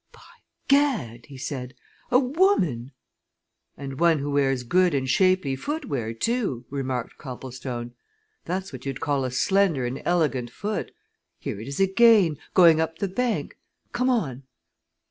"By 0.11 0.19
Gad!" 0.67 1.27
he 1.27 1.37
said. 1.37 1.75
"A 2.09 2.17
woman!" 2.17 2.91
"And 3.77 3.99
one 3.99 4.17
who 4.17 4.31
wears 4.31 4.63
good 4.63 4.95
and 4.95 5.07
shapely 5.07 5.55
footwear, 5.55 6.11
too," 6.11 6.65
remarked 6.71 7.19
Copplestone. 7.19 7.93
"That's 8.45 8.73
what 8.73 8.83
you'd 8.83 8.99
call 8.99 9.25
a 9.25 9.29
slender 9.29 9.85
and 9.85 10.01
elegant 10.03 10.49
foot. 10.49 10.89
Here 11.37 11.61
it 11.61 11.67
is 11.67 11.79
again 11.79 12.39
going 12.55 12.81
up 12.81 12.97
the 12.97 13.07
bank. 13.07 13.59
Come 13.93 14.09
on!" 14.09 14.41